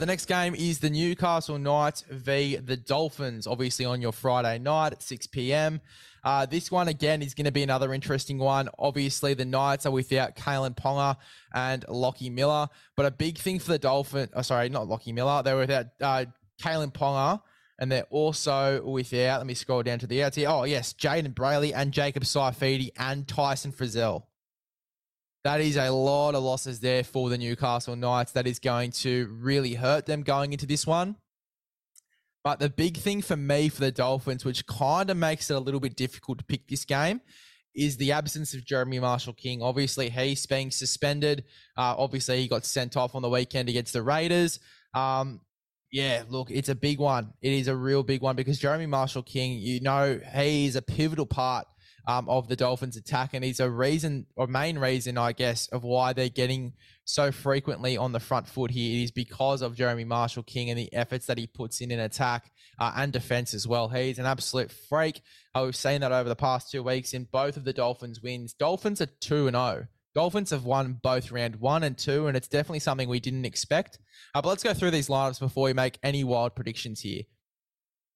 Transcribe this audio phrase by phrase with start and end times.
[0.00, 4.94] the next game is the Newcastle Knights v the Dolphins, obviously on your Friday night
[4.94, 5.82] at 6 p.m.
[6.24, 8.70] Uh, this one, again, is going to be another interesting one.
[8.78, 11.16] Obviously, the Knights are without Kalyn Ponga
[11.54, 15.42] and Lockie Miller, but a big thing for the Dolphins, oh, sorry, not Lockie Miller,
[15.42, 16.24] they're without uh,
[16.62, 17.42] Kalyn Ponga,
[17.78, 20.48] and they're also without, let me scroll down to the outs here.
[20.48, 24.24] Oh, yes, Jayden Brailey and Jacob Saifiti and Tyson Frizell.
[25.42, 28.32] That is a lot of losses there for the Newcastle Knights.
[28.32, 31.16] That is going to really hurt them going into this one.
[32.44, 35.60] But the big thing for me for the Dolphins, which kind of makes it a
[35.60, 37.20] little bit difficult to pick this game,
[37.74, 39.62] is the absence of Jeremy Marshall King.
[39.62, 41.44] Obviously, he's being suspended.
[41.76, 44.58] Uh, obviously, he got sent off on the weekend against the Raiders.
[44.94, 45.40] Um,
[45.92, 47.32] yeah, look, it's a big one.
[47.42, 51.26] It is a real big one because Jeremy Marshall King, you know, he's a pivotal
[51.26, 51.66] part
[52.06, 55.84] um, of the Dolphins' attack, and he's a reason or main reason, I guess, of
[55.84, 58.98] why they're getting so frequently on the front foot here.
[58.98, 62.00] It is because of Jeremy Marshall King and the efforts that he puts in in
[62.00, 63.88] attack uh, and defense as well.
[63.88, 65.20] He's an absolute freak.
[65.54, 68.54] I was saying that over the past two weeks in both of the Dolphins' wins.
[68.54, 69.86] Dolphins are two and zero.
[70.14, 73.98] Dolphins have won both round one and two, and it's definitely something we didn't expect.
[74.34, 77.22] Uh, but let's go through these lineups before we make any wild predictions here.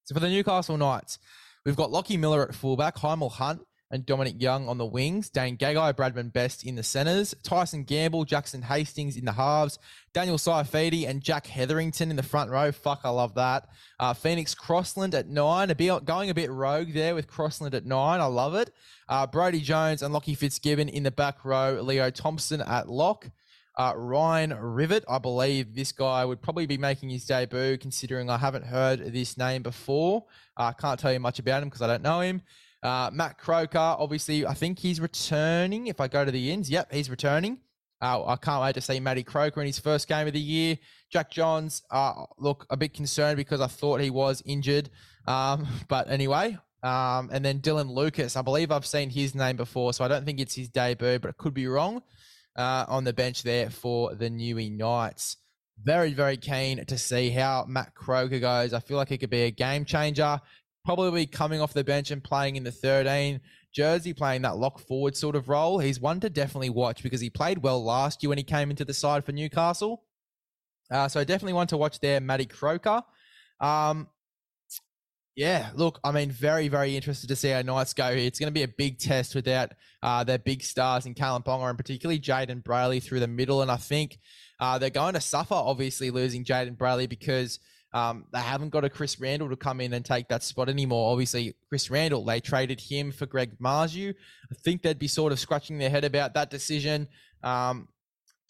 [0.05, 1.19] So for the Newcastle Knights,
[1.65, 3.63] we've got Lockie Miller at fullback, Hymel Hunt
[3.95, 8.25] and Dominic Young on the wings, Dane Gagai, Bradman Best in the centres, Tyson Gamble,
[8.25, 9.79] Jackson Hastings in the halves,
[10.13, 12.73] Daniel Saifiti and Jack Hetherington in the front row.
[12.73, 13.69] Fuck, I love that.
[14.01, 17.87] Uh, Phoenix Crossland at nine, a bit, going a bit rogue there with Crossland at
[17.87, 18.21] nine.
[18.21, 18.73] I love it.
[19.09, 23.31] Uh, Brodie Jones and Lockie Fitzgibbon in the back row, Leo Thompson at lock.
[23.79, 28.39] Uh, Ryan Rivett, I believe this guy would probably be making his debut, considering I
[28.39, 30.25] haven't heard this name before.
[30.57, 32.43] I can't tell you much about him because I don't know him.
[32.85, 35.87] Uh, Matt Croker, obviously, I think he's returning.
[35.87, 37.59] If I go to the ends, yep, he's returning.
[38.03, 40.77] Uh, I can't wait to see Matty Croker in his first game of the year.
[41.11, 44.91] Jack Johns, uh, look, a bit concerned because I thought he was injured.
[45.27, 49.95] Um, but anyway, um, and then Dylan Lucas, I believe I've seen his name before,
[49.95, 52.03] so I don't think it's his debut, but it could be wrong.
[52.57, 55.39] Uh, on the bench there for the Newey Knights.
[55.83, 58.73] Very, very keen to see how Matt Croker goes.
[58.73, 60.41] I feel like he could be a game changer
[60.85, 63.41] probably coming off the bench and playing in the 13
[63.73, 65.79] jersey, playing that lock forward sort of role.
[65.79, 68.85] He's one to definitely watch because he played well last year when he came into
[68.85, 70.05] the side for Newcastle.
[70.91, 73.03] Uh, so definitely one to watch there, Matty Croker.
[73.61, 74.09] Um,
[75.35, 78.27] yeah, look, I mean, very, very interested to see how Knights go here.
[78.27, 79.73] It's going to be a big test without
[80.03, 83.63] uh, their big stars in Kalyn Ponga and particularly Jayden Brailey through the middle.
[83.63, 84.19] And I think
[84.61, 87.59] uh, they're going to suffer, obviously, losing Jayden Brailey because–
[87.95, 91.13] um, they haven't got a Chris Randall to come in and take that spot anymore.
[91.13, 94.13] Obviously, Chris Randall, they traded him for Greg Marzhew.
[94.51, 97.07] I think they'd be sort of scratching their head about that decision.
[97.45, 97.87] Um,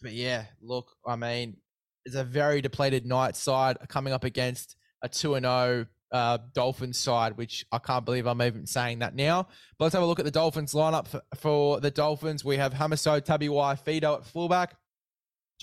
[0.01, 1.57] but yeah, look, I mean,
[2.05, 7.37] it's a very depleted Knight side coming up against a 2 0 uh, Dolphins side,
[7.37, 9.47] which I can't believe I'm even saying that now.
[9.77, 12.43] But let's have a look at the Dolphins lineup for, for the Dolphins.
[12.43, 14.75] We have Hamiso Tabuai-Fidow at fullback.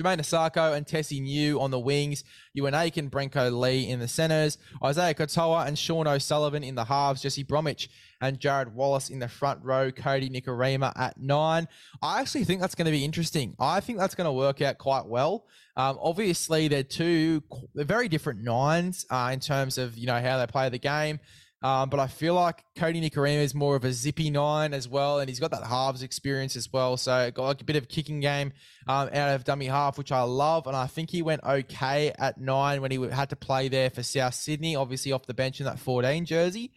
[0.00, 2.24] Jamayne Isaako and Tesi Niu on the wings,
[2.56, 7.22] Euan Aitken, Brenko Lee in the centres, Isaiah Katoa and Sean O'Sullivan in the halves,
[7.22, 11.68] Jesse Bromwich and Jarrod Wallace in the front row, Cody Nikorima at nine.
[12.00, 13.54] I actually think that's going to be interesting.
[13.58, 15.46] I think that's going to work out quite well.
[15.76, 17.42] Um, obviously, they're two
[17.74, 21.18] they're very different nines uh, in terms of you know how they play the game.
[21.62, 25.20] Um, but I feel like Cody Nikorima is more of a zippy nine as well,
[25.20, 26.96] and he's got that halves experience as well.
[26.96, 28.52] So got like a bit of kicking game
[28.88, 30.66] um, out of dummy half, which I love.
[30.66, 34.02] And I think he went okay at nine when he had to play there for
[34.02, 36.72] South Sydney, obviously off the bench in that 14 jersey.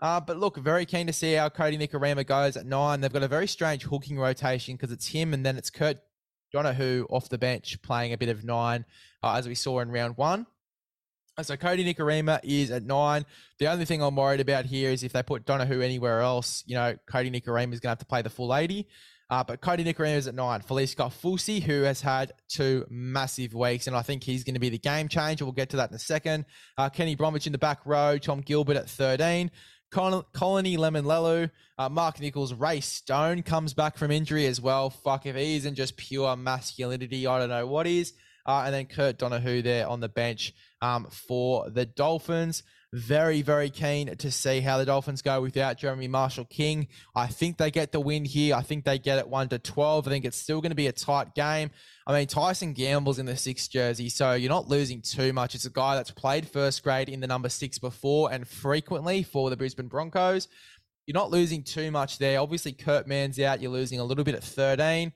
[0.00, 3.02] Uh, but look, very keen to see how Cody Nikorima goes at nine.
[3.02, 5.98] They've got a very strange hooking rotation because it's him and then it's Kurt
[6.54, 8.86] Donoghoe off the bench playing a bit of nine,
[9.22, 10.46] uh, as we saw in round one.
[11.42, 13.24] So Cody Nikorima is at nine.
[13.58, 16.74] The only thing I'm worried about here is if they put Donoghoe anywhere else, you
[16.74, 18.86] know, Cody Nikorima is going to have to play the full 80.
[19.30, 20.60] Uh, but Cody Nikorima is at nine.
[20.60, 24.70] Felise Kaufusi, who has had two massive weeks, and I think he's going to be
[24.70, 25.44] the game changer.
[25.44, 26.46] We'll get to that in a second.
[26.76, 28.18] Uh, Kenny Bromwich in the back row.
[28.18, 29.50] Tom Gilbert at 13.
[29.90, 34.90] Col- Connelly Lemuelu, uh, Mark Nicholls, Ray Stone comes back from injury as well.
[34.90, 38.12] Fuck, if he isn't just pure masculinity, I don't know what is.
[38.46, 40.52] Uh, and then Kurt Donoghoe there on the bench
[40.82, 42.62] um, for the Dolphins.
[42.92, 46.88] Very, very keen to see how the Dolphins go without Jeremy Marshall King.
[47.14, 48.56] I think they get the win here.
[48.56, 50.08] I think they get it 1 to 12.
[50.08, 51.70] I think it's still going to be a tight game.
[52.04, 55.54] I mean, Tyson Gamble's in the six jersey, so you're not losing too much.
[55.54, 59.50] It's a guy that's played first grade in the number six before and frequently for
[59.50, 60.48] the Brisbane Broncos.
[61.06, 62.40] You're not losing too much there.
[62.40, 63.62] Obviously, Kurt Mann's out.
[63.62, 65.12] You're losing a little bit at 13.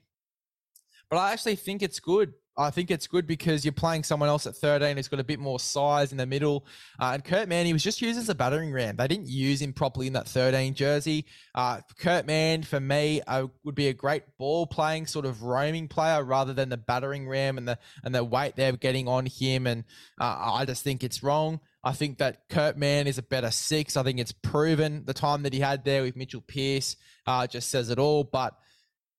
[1.11, 2.35] but I actually think it's good.
[2.57, 5.41] I think it's good because you're playing someone else at 13 who's got a bit
[5.41, 6.65] more size in the middle.
[7.01, 8.97] Uh, and Kurt Mann, he was just used as a battering ram.
[8.97, 11.27] They didn't use him properly in that 13 jersey.
[11.55, 15.89] Uh, Kurt Mann, for me, uh, would be a great ball playing sort of roaming
[15.89, 19.67] player rather than the battering ram and the and the weight they're getting on him.
[19.67, 19.85] And
[20.21, 21.61] uh, I just think it's wrong.
[21.83, 23.97] I think that Kurt Mann is a better six.
[23.97, 26.97] I think it's proven the time that he had there with Mitchell Pearce
[27.27, 28.25] uh, just says it all.
[28.25, 28.55] But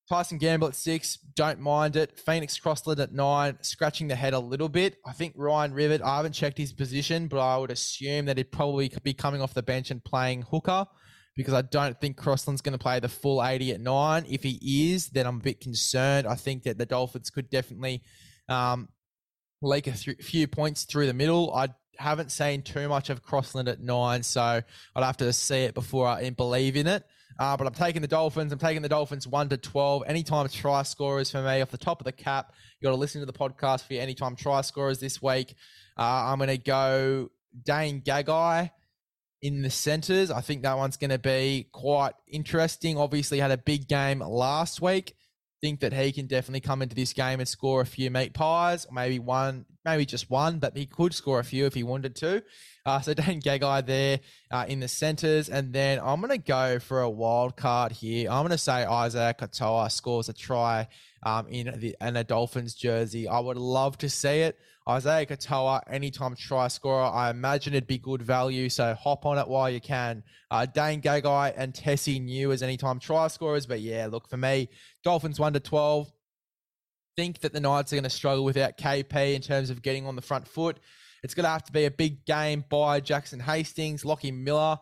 [0.07, 2.19] Tyson Gamble at six, don't mind it.
[2.19, 4.97] Phoenix Crossland at nine, scratching the head a little bit.
[5.05, 8.51] I think Ryan Rivett, I haven't checked his position, but I would assume that he'd
[8.51, 10.85] probably be coming off the bench and playing hooker
[11.35, 14.25] because I don't think Crossland's going to play the full 80 at nine.
[14.29, 16.27] If he is, then I'm a bit concerned.
[16.27, 18.03] I think that the Dolphins could definitely
[18.47, 18.89] um,
[19.61, 21.53] leak a th- few points through the middle.
[21.53, 25.73] I haven't seen too much of Crossland at nine, so I'd have to see it
[25.73, 27.03] before I believe in it.
[27.37, 28.51] Uh, but I'm taking the Dolphins.
[28.53, 30.03] I'm taking the Dolphins 1 to 12.
[30.07, 32.53] Anytime try scorers for me off the top of the cap.
[32.79, 35.55] You got to listen to the podcast for your anytime try scorers this week.
[35.97, 37.29] Uh, I'm going to go
[37.63, 38.71] Dane Gagai
[39.41, 40.31] in the centers.
[40.31, 42.97] I think that one's going to be quite interesting.
[42.97, 45.13] Obviously, had a big game last week.
[45.61, 48.87] Think that he can definitely come into this game and score a few meat pies,
[48.91, 52.43] maybe one, maybe just one, but he could score a few if he wanted to.
[52.85, 54.19] Uh, so Dane Gagai there
[54.51, 55.49] uh, in the centres.
[55.49, 58.29] And then I'm going to go for a wild card here.
[58.29, 60.87] I'm going to say Isaiah Katoa scores a try
[61.23, 63.27] um, in, the, in a Dolphins jersey.
[63.27, 64.57] I would love to see it.
[64.87, 68.69] Isaiah Katoa, anytime try scorer, I imagine it'd be good value.
[68.69, 70.21] So hop on it while you can.
[70.51, 73.65] Uh, Dane Gagai and Tesi Niu as anytime try scorers.
[73.65, 74.69] But yeah, look, for me,
[75.03, 76.11] Dolphins 1 to 12.
[77.15, 80.15] Think that the Knights are going to struggle without KP in terms of getting on
[80.15, 80.79] the front foot.
[81.23, 84.77] It's going to have to be a big game by Jackson Hastings, Lockie Miller.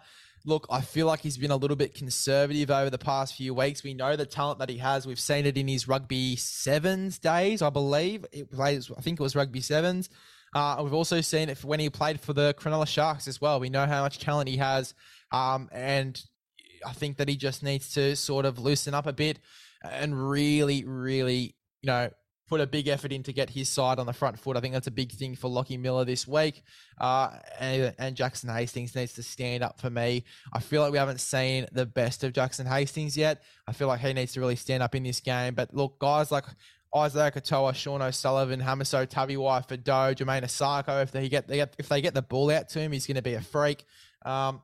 [0.46, 3.84] Look, I feel like he's been a little bit conservative over the past few weeks.
[3.84, 5.08] We know the talent that he has.
[5.08, 8.26] We've seen it in his rugby sevens days, I believe.
[8.34, 10.10] It plays, I think it was rugby sevens.
[10.54, 13.60] Uh, we've also seen it when he played for the Cronulla Sharks as well.
[13.60, 14.94] We know how much talent he has,
[15.32, 16.22] um, and
[16.86, 19.40] I think that he just needs to sort of loosen up a bit
[19.84, 22.10] and really, really, you know,
[22.48, 24.58] put a big effort in to get his side on the front foot.
[24.58, 26.64] I think that's a big thing for Lockie Miller this week.
[27.00, 27.30] Uh,
[27.60, 30.26] and, and, Jackson Hastings needs to stand up for me.
[30.52, 33.42] I feel like we haven't seen the best of Jackson Hastings yet.
[33.68, 35.56] I feel like he needs to really stand up in this game.
[35.56, 36.46] But look, guys like
[36.96, 42.02] Isaiah Katoa, Sean O'Sullivan, Hamiso Tabuai-Fidow, Jamayne Isaako, if they get, they get if they
[42.02, 43.86] get the ball out to him, he's going to be a freak.
[44.26, 44.62] Um,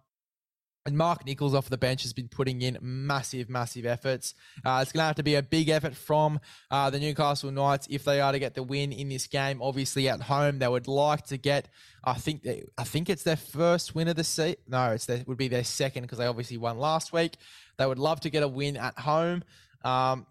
[0.89, 4.33] and Mark Nicholls off the bench has been putting in massive, massive efforts.
[4.65, 6.39] Uh, it's going to have to be a big effort from
[6.71, 9.61] uh, the Newcastle Knights if they are to get the win in this game.
[9.61, 11.69] Obviously, at home, they would like to get.
[12.03, 14.55] I think they, I think it's their first win of the season.
[14.67, 17.37] No, it's their, would be their second because they obviously won last week.
[17.77, 19.43] They would love to get a win at home.
[19.85, 20.25] Um,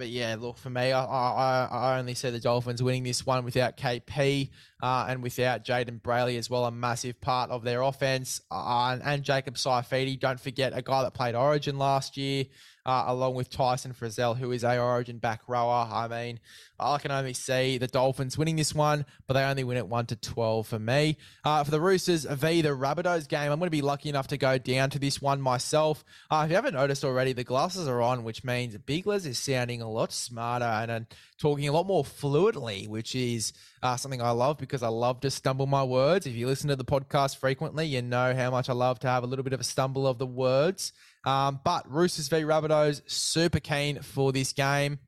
[0.00, 3.44] but yeah, look for me, I, I, I only see the Dolphins winning this one
[3.44, 4.48] without KP
[4.82, 9.02] uh, and without Jayden Brailey as well, a massive part of their offense, uh, and,
[9.02, 10.18] and Jacob Saifiti.
[10.18, 12.46] Don't forget a guy that played Origin last year
[12.86, 15.86] uh, along with Tyson Frizell, who is a Origin back rower.
[15.92, 16.40] I mean,
[16.80, 20.06] I can only see the Dolphins winning this one, but they only win it 1
[20.06, 21.16] to 12 for me.
[21.44, 22.62] Uh, for the Roosters v.
[22.62, 25.40] the Rabbitohs game, I'm going to be lucky enough to go down to this one
[25.40, 26.04] myself.
[26.30, 29.82] Uh, if you haven't noticed already, the glasses are on, which means Bigles is sounding
[29.82, 31.06] a lot smarter and, and
[31.38, 35.30] talking a lot more fluently, which is uh, something I love because I love to
[35.30, 36.26] stumble my words.
[36.26, 39.24] If you listen to the podcast frequently, you know how much I love to have
[39.24, 40.92] a little bit of a stumble of the words.
[41.24, 44.98] Um, but Roosters v Rabbitohs, super keen for this game.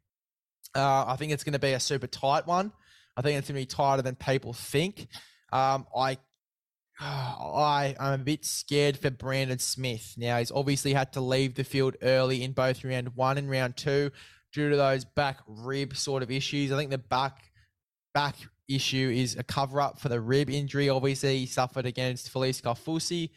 [0.74, 2.72] Uh, I think it's going to be a super tight one.
[3.16, 5.08] I think it's going to be tighter than people think.
[5.52, 6.18] Um, I
[7.00, 10.14] I am a bit scared for Brandon Smith.
[10.16, 13.76] Now he's obviously had to leave the field early in both round one and round
[13.76, 14.10] two
[14.52, 16.72] due to those back rib sort of issues.
[16.72, 17.38] I think the back
[18.14, 18.36] back
[18.68, 20.88] issue is a cover up for the rib injury.
[20.88, 23.30] Obviously, he suffered against Felise Kaufusi.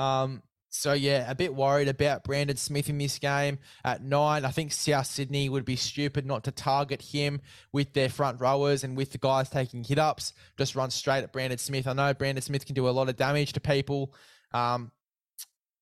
[0.00, 0.42] Um,
[0.76, 4.44] so yeah, a bit worried about Brandon Smith in this game at nine.
[4.44, 7.40] I think South Sydney would be stupid not to target him
[7.72, 10.32] with their front rowers and with the guys taking hit ups.
[10.58, 11.86] Just run straight at Brandon Smith.
[11.86, 14.12] I know Brandon Smith can do a lot of damage to people.
[14.52, 14.92] Um,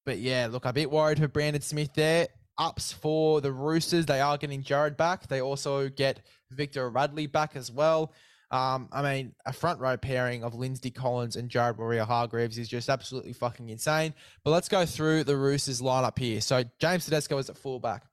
[0.07, 2.29] but yeah, look, I'm a bit worried for Brandon Smith there.
[2.57, 4.07] Ups for the Roosters.
[4.07, 5.27] They are getting Jared back.
[5.27, 6.21] They also get
[6.51, 8.13] Victor Radley back as well.
[8.55, 12.89] Um, I mean, a front row pairing of Lindsay Collins and Jared Waerea-Hargreaves is just
[12.89, 14.15] absolutely fucking insane.
[14.45, 16.41] But let's go through the Roosters lineup here.
[16.41, 18.05] So James Tedesco is at fullback.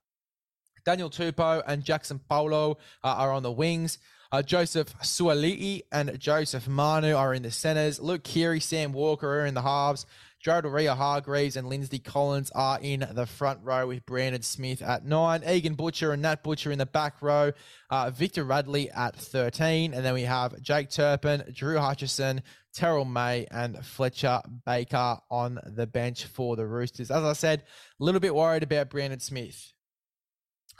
[0.84, 3.98] Daniel Tupou and Jaxson Paulo uh, are on the wings.
[4.32, 8.00] Uh, Joseph Suaalii and Joseph Manu are in the centers.
[8.00, 10.06] Luke Keary, Sam Walker are in the halves.
[10.42, 15.44] Jared Waerea-Hargreaves and Lindsay Collins are in the front row with Brandon Smith at nine,
[15.48, 17.52] Egan Butcher and Nat Butcher in the back row,
[17.90, 22.42] uh, Victor Radley at 13, and then we have Jake Turpin, Drew Hutchison,
[22.74, 27.12] Terrell May, and Fletcher Baker on the bench for the Roosters.
[27.12, 27.60] As I said,
[28.00, 29.72] a little bit worried about Brandon Smith.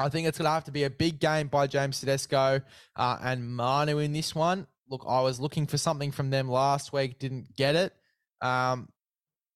[0.00, 2.62] I think it's going to have to be a big game by James Tedesco
[2.97, 4.66] uh, and Manu in this one.
[4.88, 7.92] Look, I was looking for something from them last week, didn't get it.
[8.40, 8.88] Um,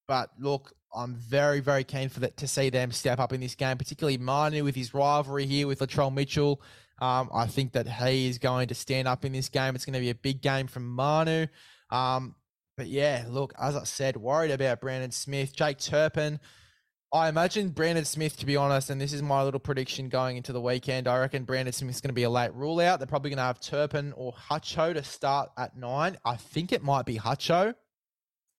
[0.07, 3.55] but look, I'm very, very keen for that to see them step up in this
[3.55, 6.63] game, particularly Manu with his rivalry here with Latrell Mitchell.
[6.99, 9.75] Um, I think that he is going to stand up in this game.
[9.75, 11.47] It's going to be a big game from Manu.
[11.91, 12.35] Um,
[12.77, 16.41] but yeah, look, as I said, worried about Brandon Smith, Jake Turpin.
[17.13, 20.53] I imagine Brandon Smith, to be honest, and this is my little prediction going into
[20.53, 21.07] the weekend.
[21.07, 22.99] I reckon Brandon Smith's going to be a late rule out.
[22.99, 26.19] They're probably going to have Turpin or Hutcho to start at nine.
[26.25, 27.75] I think it might be Hutcho.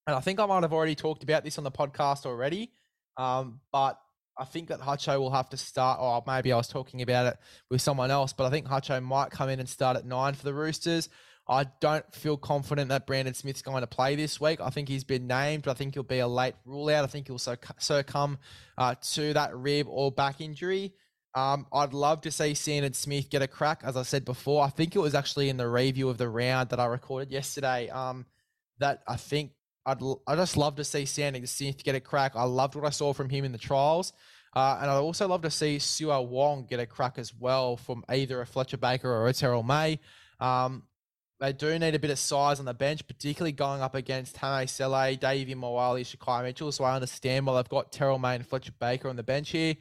[0.08, 2.72] And I think I might have already talked about this on the podcast already.
[3.18, 4.00] Um, but
[4.40, 7.38] I think that Hutcho will have to start, or maybe I was talking about it
[7.70, 10.44] with someone else, but I think Hutcho might come in and start at nine for
[10.44, 11.10] the Roosters.
[11.50, 14.60] I don't feel confident that Brandon Smith's going to play this week.
[14.62, 17.04] I think he's been named, but I think he'll be a late rule out.
[17.04, 18.38] I think he'll so succumb
[18.78, 20.94] uh, to that rib or back injury.
[21.36, 23.82] Um, I'd love to see Sandon Smith get a crack.
[23.84, 26.70] As I said before, I think it was actually in the review of the round
[26.70, 27.90] that I recorded yesterday.
[27.90, 28.26] Um,
[28.80, 29.52] that I think
[29.88, 32.34] I'd I just love to see Sandon Smith get a crack.
[32.36, 34.12] I loved what I saw from him in the trials.
[34.54, 38.04] Uh, and I'd also love to see Siua Wong get a crack as well from
[38.10, 40.00] either a Fletcher Baker or a Terrell May.
[40.40, 40.84] Um,
[41.40, 44.68] they do need a bit of size on the bench, particularly going up against Hame
[44.68, 46.72] Sele, Davvy Moale, Shaquai Mitchell.
[46.72, 49.76] So I understand why they've got Terrell May and Fletcher Baker on the bench here.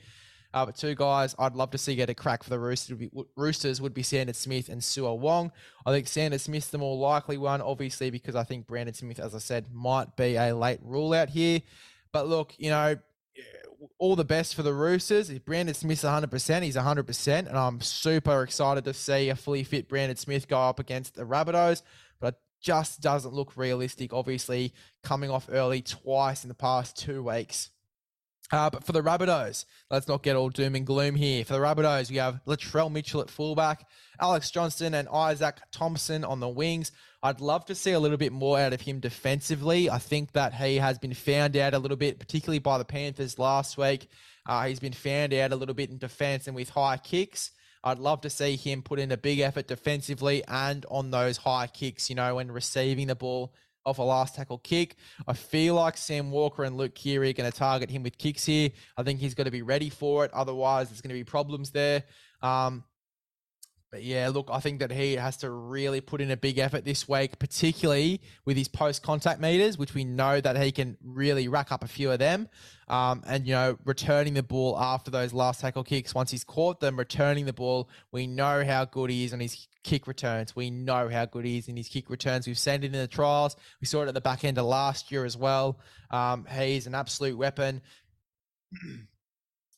[0.56, 2.98] Uh, but two guys I'd love to see get a crack for the Roosters would
[2.98, 5.52] be, Roosters would be Smith and Siua Wong.
[5.84, 9.34] I think Sandon Smith's the more likely one, obviously, because I think Brandon Smith, as
[9.34, 11.60] I said, might be a late rule out here.
[12.10, 12.96] But look, you know,
[13.98, 15.28] all the best for the Roosters.
[15.28, 17.38] If Brandon Smith's 100%, he's 100%.
[17.48, 21.24] And I'm super excited to see a fully fit Brandon Smith go up against the
[21.24, 21.82] Rabbitohs.
[22.18, 24.72] But it just doesn't look realistic, obviously,
[25.02, 27.68] coming off early twice in the past two weeks.
[28.52, 31.44] Uh, but for the Rabbitohs, let's not get all doom and gloom here.
[31.44, 33.88] For the Rabbitohs, we have Latrell Mitchell at fullback,
[34.20, 36.92] Alex Johnston and Izaac Thompson on the wings.
[37.22, 39.90] I'd love to see a little bit more out of him defensively.
[39.90, 43.36] I think that he has been found out a little bit, particularly by the Panthers
[43.36, 44.08] last week.
[44.46, 47.50] Uh, he's been found out a little bit in defense and with high kicks.
[47.82, 51.66] I'd love to see him put in a big effort defensively and on those high
[51.66, 53.52] kicks, you know, when receiving the ball
[53.86, 54.96] off a last tackle kick.
[55.26, 58.44] I feel like Sam Walker and Luke Keary are going to target him with kicks
[58.44, 58.70] here.
[58.96, 60.34] I think he's going to be ready for it.
[60.34, 62.02] Otherwise, there's going to be problems there.
[62.42, 62.84] Um,
[63.96, 66.84] but yeah, look, I think that he has to really put in a big effort
[66.84, 71.48] this week, particularly with his post contact meters, which we know that he can really
[71.48, 72.46] rack up a few of them.
[72.88, 76.78] Um, and, you know, returning the ball after those last tackle kicks, once he's caught
[76.78, 80.54] them, returning the ball, we know how good he is on his kick returns.
[80.54, 82.46] We know how good he is in his kick returns.
[82.46, 83.56] We've seen it in the trials.
[83.80, 85.80] We saw it at the back end of last year as well.
[86.10, 87.80] Um, he's an absolute weapon.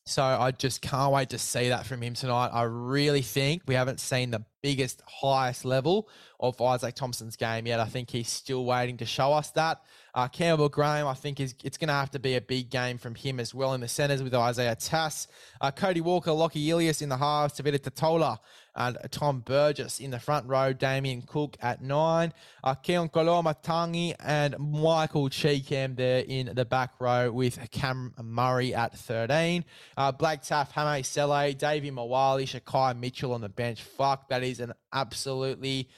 [0.09, 2.49] So I just can't wait to see that from him tonight.
[2.49, 6.09] I really think we haven't seen the biggest, highest level
[6.41, 7.79] of Izaac Thompson's game yet.
[7.79, 9.83] I think he's still waiting to show us that.
[10.15, 12.97] Uh, Campbell Graham, I think is it's going to have to be a big game
[12.97, 15.29] from him as well in the centres with Isaiah Tass,
[15.61, 18.39] uh, Cody Walker, Lockie Ilias in the halves, Tevita Tatola,
[18.79, 22.33] and Tom Burgess in the front row, Damien Cook at nine,
[22.63, 28.97] uh, Keaon Koloamatangi and Michael Chee-Kam there in the back row with Cam Murray at
[28.97, 29.65] 13.
[29.97, 33.83] Uh, Blake Taaffe, Hame Sele, Davvy Moale, Shaquai Mitchell on the bench.
[33.83, 35.89] Fuck, that is an absolutely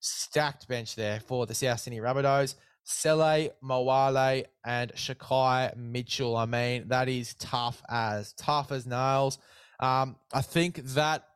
[0.00, 2.56] stacked bench there for the South Sydney Rabbitohs.
[2.82, 6.36] Sele, Moale, and Shaquai Mitchell.
[6.36, 9.38] I mean, that is tough as tough as nails.
[9.78, 11.27] Um, I think that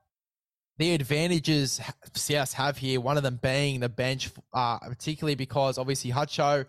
[0.79, 1.81] the advantages
[2.15, 6.67] South have here, one of them being the bench, uh, particularly because obviously Hutcho,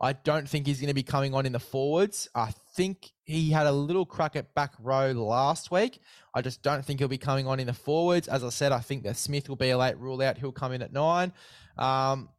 [0.00, 2.28] I don't think he's going to be coming on in the forwards.
[2.34, 6.00] I think he had a little crack at back row last week.
[6.34, 8.26] I just don't think he'll be coming on in the forwards.
[8.26, 10.38] As I said, I think that Smith will be a late rule out.
[10.38, 11.32] He'll come in at nine.
[11.78, 12.30] Um,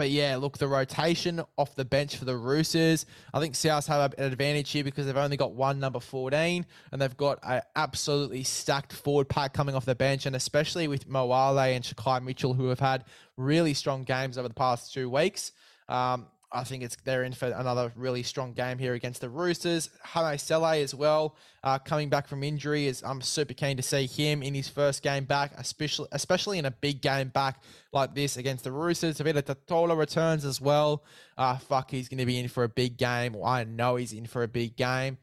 [0.00, 3.04] but yeah, look, the rotation off the bench for the Roosters,
[3.34, 7.02] I think South have an advantage here because they've only got one number 14 and
[7.02, 10.24] they've got an absolutely stacked forward pack coming off the bench.
[10.24, 13.04] And especially with Moale and Shaquai Mitchell, who have had
[13.36, 15.52] really strong games over the past two weeks.
[15.86, 19.88] Um, I think it's they're in for another really strong game here against the Roosters.
[20.04, 22.86] Hame Sele as well, uh, coming back from injury.
[22.86, 26.64] Is I'm super keen to see him in his first game back, especially especially in
[26.64, 29.18] a big game back like this against the Roosters.
[29.18, 31.04] Tevita Tatola returns as well.
[31.38, 33.36] Uh, fuck, he's going to be in for a big game.
[33.44, 35.18] I know he's in for a big game.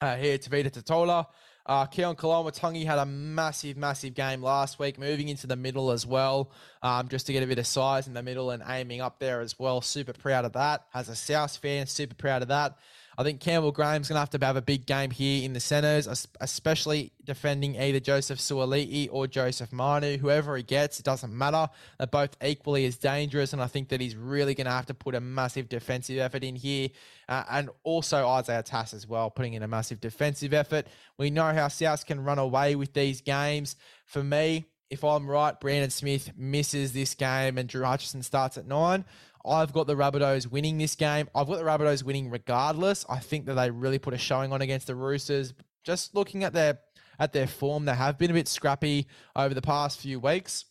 [0.00, 1.26] Uh, here, Tevita Tatola.
[1.70, 6.04] Uh, Keaon Koloamatangi had a massive, massive game last week, moving into the middle as
[6.04, 6.50] well,
[6.82, 9.40] um, just to get a bit of size in the middle and aiming up there
[9.40, 9.80] as well.
[9.80, 10.86] Super proud of that.
[10.92, 12.76] As a South fan, super proud of that.
[13.18, 15.60] I think Campbell Graham's going to have to have a big game here in the
[15.60, 20.16] centres, especially defending either Joseph Suaalii or Joseph Manu.
[20.18, 21.68] Whoever he gets, it doesn't matter.
[21.98, 24.94] They're both equally as dangerous, and I think that he's really going to have to
[24.94, 26.88] put a massive defensive effort in here.
[27.28, 30.86] Uh, and also Isaiah Tass as well, putting in a massive defensive effort.
[31.18, 33.76] We know how South can run away with these games.
[34.06, 38.66] For me, if I'm right, Brandon Smith misses this game and Drew Hutchison starts at
[38.66, 39.04] nine.
[39.44, 41.28] I've got the Rabbitohs winning this game.
[41.34, 43.04] I've got the Rabbitohs winning regardless.
[43.08, 45.54] I think that they really put a showing on against the Roosters.
[45.84, 46.78] Just looking at their
[47.18, 49.06] at their form, they have been a bit scrappy
[49.36, 50.64] over the past few weeks.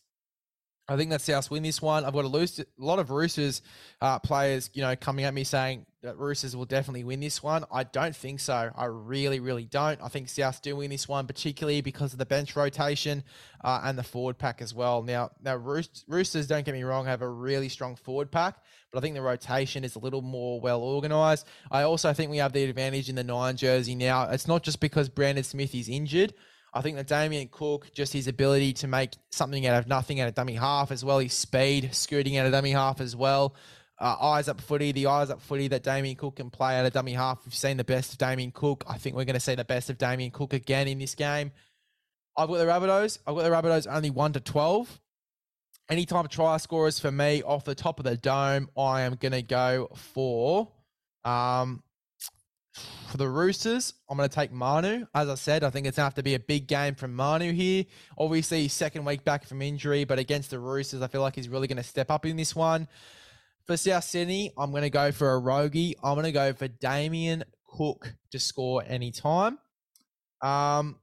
[0.88, 2.04] I think that South win this one.
[2.04, 3.62] I've got a, loose, a lot of Roosters
[4.00, 7.64] uh, players, you know, coming at me saying that Roosters will definitely win this one.
[7.70, 8.70] I don't think so.
[8.74, 10.00] I really, really don't.
[10.02, 13.22] I think South do win this one, particularly because of the bench rotation
[13.62, 15.02] uh, and the forward pack as well.
[15.02, 18.56] Now, now Roosters, don't get me wrong, have a really strong forward pack,
[18.90, 21.46] but I think the rotation is a little more well organised.
[21.70, 24.30] I also think we have the advantage in the nine jersey now.
[24.30, 26.32] It's not just because Brandon Smith is injured.
[26.72, 30.28] I think that Damien Cook, just his ability to make something out of nothing at
[30.28, 33.56] a dummy half as well, his speed, scooting out of dummy half as well.
[34.00, 36.92] Uh, eyes up footy, the eyes up footy that Damien Cook can play out of
[36.92, 37.44] dummy half.
[37.44, 38.84] We've seen the best of Damien Cook.
[38.88, 41.52] I think we're going to see the best of Damien Cook again in this game.
[42.36, 43.18] I've got the Rabbitohs.
[43.26, 45.00] I've got the Rabbitohs only 1 to 12.
[45.90, 49.42] Anytime try scorers for me off the top of the dome, I am going to
[49.42, 50.72] go for
[51.24, 51.82] um,
[53.08, 55.06] for the Roosters, I'm going to take Manu.
[55.14, 57.14] As I said, I think it's going to have to be a big game from
[57.14, 57.84] Manu here.
[58.16, 61.66] Obviously, second week back from injury, but against the Roosters, I feel like he's really
[61.66, 62.86] going to step up in this one.
[63.70, 65.94] For South Sydney, I'm going to go for a Rogie.
[66.02, 69.58] I'm going to go for Damien Cook to score anytime.
[70.42, 70.96] Um,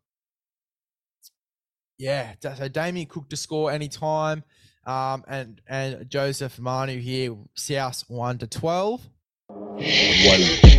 [1.97, 4.43] yeah, so Damien Cook to score anytime.
[4.85, 9.09] Um, and and Joseph Manu here, South 1 to 12.
[9.47, 10.76] One.